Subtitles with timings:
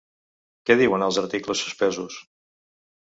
[0.69, 2.17] Què diuen els articles suspesos?